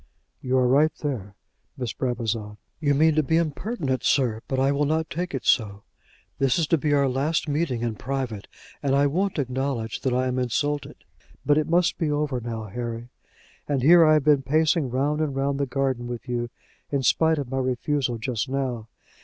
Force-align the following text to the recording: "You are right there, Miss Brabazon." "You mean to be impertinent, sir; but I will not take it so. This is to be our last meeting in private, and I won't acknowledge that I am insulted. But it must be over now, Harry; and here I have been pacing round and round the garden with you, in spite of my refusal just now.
"You 0.41 0.57
are 0.57 0.67
right 0.67 0.91
there, 1.03 1.35
Miss 1.77 1.93
Brabazon." 1.93 2.57
"You 2.79 2.95
mean 2.95 3.13
to 3.13 3.21
be 3.21 3.37
impertinent, 3.37 4.03
sir; 4.03 4.41
but 4.47 4.57
I 4.59 4.71
will 4.71 4.85
not 4.85 5.11
take 5.11 5.35
it 5.35 5.45
so. 5.45 5.83
This 6.39 6.57
is 6.57 6.65
to 6.69 6.77
be 6.79 6.91
our 6.91 7.07
last 7.07 7.47
meeting 7.47 7.83
in 7.83 7.93
private, 7.93 8.47
and 8.81 8.95
I 8.95 9.05
won't 9.05 9.37
acknowledge 9.37 10.01
that 10.01 10.11
I 10.11 10.25
am 10.25 10.39
insulted. 10.39 10.95
But 11.45 11.59
it 11.59 11.69
must 11.69 11.99
be 11.99 12.09
over 12.09 12.41
now, 12.41 12.63
Harry; 12.63 13.09
and 13.67 13.83
here 13.83 14.03
I 14.03 14.13
have 14.13 14.23
been 14.23 14.41
pacing 14.41 14.89
round 14.89 15.21
and 15.21 15.35
round 15.35 15.59
the 15.59 15.67
garden 15.67 16.07
with 16.07 16.27
you, 16.27 16.49
in 16.91 17.03
spite 17.03 17.37
of 17.37 17.51
my 17.51 17.59
refusal 17.59 18.17
just 18.17 18.49
now. 18.49 18.87